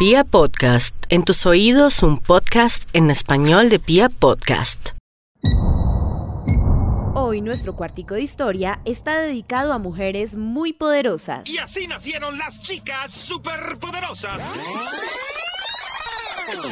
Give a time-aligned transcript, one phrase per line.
[0.00, 4.92] Pia Podcast, en tus oídos un podcast en español de Pia Podcast.
[7.14, 11.46] Hoy nuestro cuartico de historia está dedicado a mujeres muy poderosas.
[11.50, 14.42] Y así nacieron las chicas superpoderosas.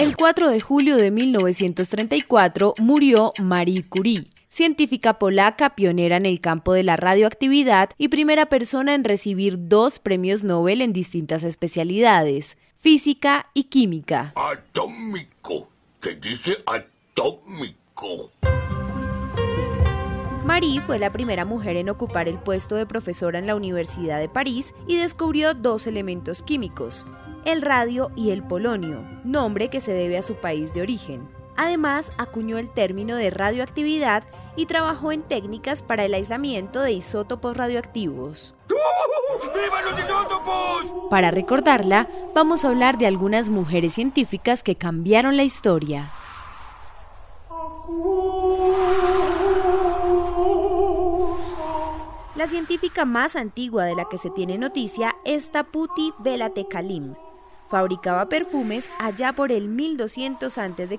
[0.00, 6.72] El 4 de julio de 1934 murió Marie Curie, científica polaca pionera en el campo
[6.72, 13.50] de la radioactividad y primera persona en recibir dos premios Nobel en distintas especialidades, física
[13.54, 14.32] y química.
[14.36, 15.68] Atómico.
[16.00, 18.30] ¿Qué dice atómico?
[20.44, 24.28] Marie fue la primera mujer en ocupar el puesto de profesora en la Universidad de
[24.28, 27.04] París y descubrió dos elementos químicos,
[27.44, 31.37] el radio y el polonio, nombre que se debe a su país de origen.
[31.58, 34.22] Además, acuñó el término de radioactividad
[34.54, 38.54] y trabajó en técnicas para el aislamiento de isótopos radioactivos.
[38.68, 41.10] ¡Viva los isótopos!
[41.10, 46.08] Para recordarla, vamos a hablar de algunas mujeres científicas que cambiaron la historia.
[52.36, 56.14] La científica más antigua de la que se tiene noticia es Taputi
[56.70, 57.16] Kalim.
[57.68, 60.98] Fabricaba perfumes allá por el 1200 a.C.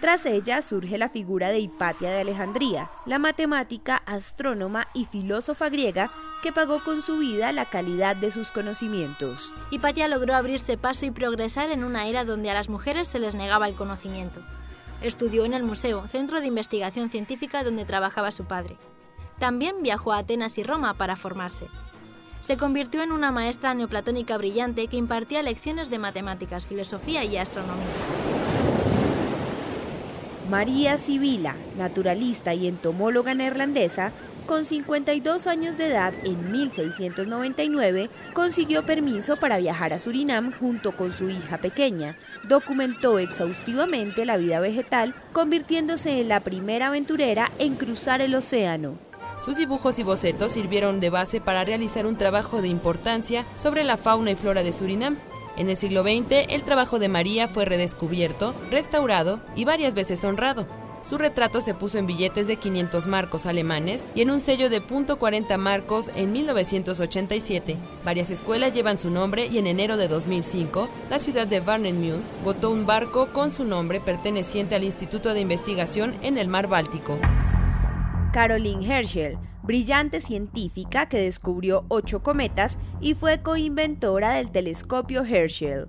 [0.00, 6.10] Tras ella surge la figura de Hipatia de Alejandría, la matemática, astrónoma y filósofa griega
[6.42, 9.52] que pagó con su vida la calidad de sus conocimientos.
[9.70, 13.34] Hipatia logró abrirse paso y progresar en una era donde a las mujeres se les
[13.34, 14.42] negaba el conocimiento.
[15.00, 18.76] Estudió en el Museo, centro de investigación científica donde trabajaba su padre.
[19.38, 21.66] También viajó a Atenas y Roma para formarse.
[22.40, 27.84] Se convirtió en una maestra neoplatónica brillante que impartía lecciones de matemáticas, filosofía y astronomía.
[30.48, 34.12] María Sibila, naturalista y entomóloga neerlandesa,
[34.46, 41.12] con 52 años de edad en 1699, consiguió permiso para viajar a Surinam junto con
[41.12, 42.16] su hija pequeña.
[42.44, 49.07] Documentó exhaustivamente la vida vegetal, convirtiéndose en la primera aventurera en cruzar el océano.
[49.42, 53.96] Sus dibujos y bocetos sirvieron de base para realizar un trabajo de importancia sobre la
[53.96, 55.16] fauna y flora de Surinam.
[55.56, 60.66] En el siglo XX, el trabajo de María fue redescubierto, restaurado y varias veces honrado.
[61.00, 64.82] Su retrato se puso en billetes de 500 marcos alemanes y en un sello de
[64.82, 67.76] .40 marcos en 1987.
[68.04, 72.70] Varias escuelas llevan su nombre y en enero de 2005, la ciudad de Warnemünde votó
[72.70, 77.16] un barco con su nombre perteneciente al Instituto de Investigación en el Mar Báltico.
[78.38, 85.88] Caroline Herschel, brillante científica que descubrió ocho cometas y fue coinventora del telescopio Herschel.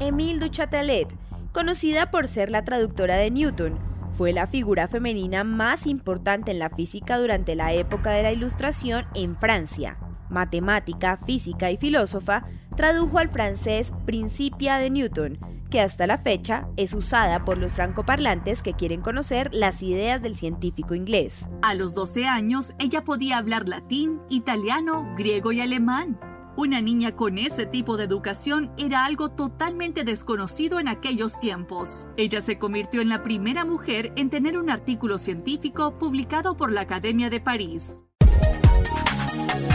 [0.00, 1.06] Émile du Châtelet,
[1.52, 3.78] conocida por ser la traductora de Newton,
[4.12, 9.06] fue la figura femenina más importante en la física durante la época de la Ilustración
[9.14, 9.98] en Francia.
[10.28, 12.42] Matemática, física y filósofa,
[12.76, 15.38] tradujo al francés Principia de Newton,
[15.70, 20.36] que hasta la fecha es usada por los francoparlantes que quieren conocer las ideas del
[20.36, 21.48] científico inglés.
[21.62, 26.20] A los 12 años, ella podía hablar latín, italiano, griego y alemán.
[26.58, 32.08] Una niña con ese tipo de educación era algo totalmente desconocido en aquellos tiempos.
[32.16, 36.82] Ella se convirtió en la primera mujer en tener un artículo científico publicado por la
[36.82, 38.05] Academia de París.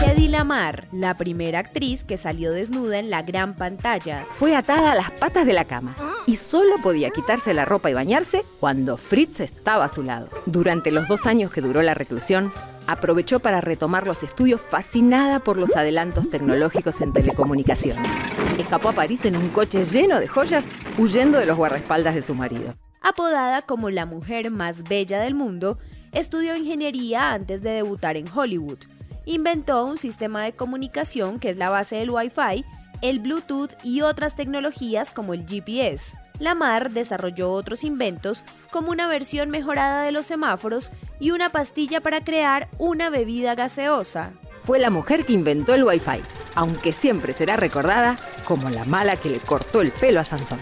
[0.04, 4.26] Hedy Lamar, la primera actriz que salió desnuda en la gran pantalla.
[4.32, 5.94] Fue atada a las patas de la cama
[6.26, 10.28] y solo podía quitarse la ropa y bañarse cuando Fritz estaba a su lado.
[10.46, 12.52] Durante los dos años que duró la reclusión,
[12.88, 18.10] aprovechó para retomar los estudios fascinada por los adelantos tecnológicos en telecomunicaciones.
[18.58, 20.64] Escapó a París en un coche lleno de joyas,
[20.98, 22.74] huyendo de los guardaespaldas de su marido.
[23.00, 25.78] Apodada como la mujer más bella del mundo,
[26.10, 28.78] estudió ingeniería antes de debutar en Hollywood
[29.24, 32.64] inventó un sistema de comunicación que es la base del Wi-Fi,
[33.02, 36.16] el Bluetooth y otras tecnologías como el GPS.
[36.38, 40.90] Lamar desarrolló otros inventos como una versión mejorada de los semáforos
[41.20, 44.32] y una pastilla para crear una bebida gaseosa.
[44.64, 46.20] Fue la mujer que inventó el Wi-Fi,
[46.54, 50.60] aunque siempre será recordada como la mala que le cortó el pelo a Sansón.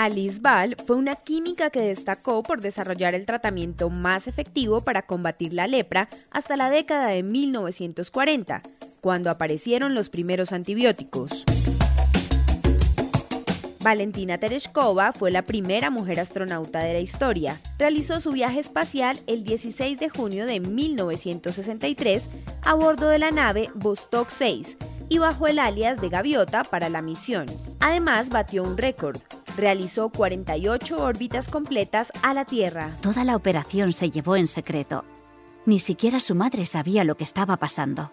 [0.00, 5.52] Alice Ball fue una química que destacó por desarrollar el tratamiento más efectivo para combatir
[5.52, 8.62] la lepra hasta la década de 1940,
[9.02, 11.44] cuando aparecieron los primeros antibióticos.
[13.82, 17.60] Valentina Tereshkova fue la primera mujer astronauta de la historia.
[17.78, 22.26] Realizó su viaje espacial el 16 de junio de 1963
[22.62, 24.78] a bordo de la nave Vostok 6
[25.10, 27.44] y bajo el alias de Gaviota para la misión.
[27.80, 29.18] Además, batió un récord,
[29.60, 32.90] realizó 48 órbitas completas a la Tierra.
[33.02, 35.04] Toda la operación se llevó en secreto.
[35.66, 38.10] Ni siquiera su madre sabía lo que estaba pasando.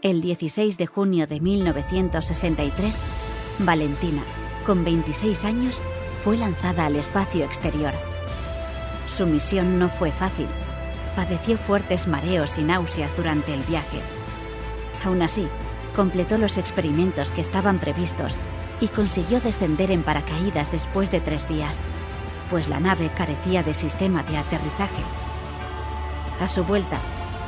[0.00, 2.98] El 16 de junio de 1963,
[3.58, 4.22] Valentina,
[4.64, 5.82] con 26 años,
[6.24, 7.92] fue lanzada al espacio exterior.
[9.06, 10.46] Su misión no fue fácil.
[11.14, 13.98] Padeció fuertes mareos y náuseas durante el viaje.
[15.04, 15.46] Aún así,
[15.94, 18.38] completó los experimentos que estaban previstos
[18.80, 21.80] y consiguió descender en paracaídas después de tres días,
[22.50, 25.02] pues la nave carecía de sistema de aterrizaje.
[26.40, 26.98] A su vuelta,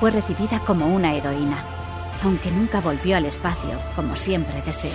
[0.01, 1.65] fue recibida como una heroína
[2.23, 4.91] aunque nunca volvió al espacio, como siempre deseó.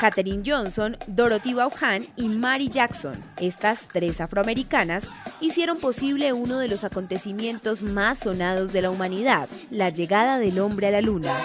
[0.00, 5.08] Katherine Johnson, Dorothy Vaughan y Mary Jackson, estas tres afroamericanas,
[5.40, 10.88] hicieron posible uno de los acontecimientos más sonados de la humanidad, la llegada del hombre
[10.88, 11.40] a la luna.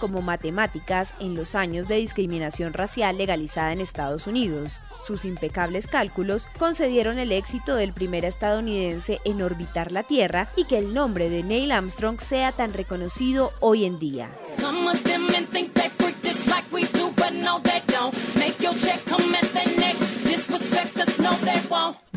[0.00, 4.80] Como matemáticas en los años de discriminación racial legalizada en Estados Unidos.
[5.06, 10.78] Sus impecables cálculos concedieron el éxito del primer estadounidense en orbitar la Tierra y que
[10.78, 14.30] el nombre de Neil Armstrong sea tan reconocido hoy en día.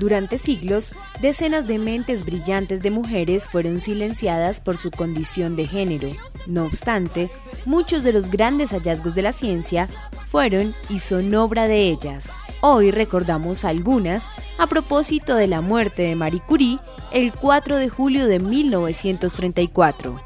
[0.01, 6.09] Durante siglos, decenas de mentes brillantes de mujeres fueron silenciadas por su condición de género.
[6.47, 7.29] No obstante,
[7.65, 9.87] muchos de los grandes hallazgos de la ciencia
[10.25, 12.31] fueron y son obra de ellas.
[12.61, 16.79] Hoy recordamos algunas a propósito de la muerte de Marie Curie
[17.13, 20.19] el 4 de julio de 1934.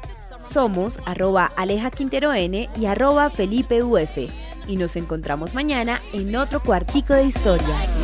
[0.46, 4.16] Somos arroba Aleja Quintero N y arroba Felipe Uf
[4.66, 7.95] y nos encontramos mañana en otro cuartico de historia.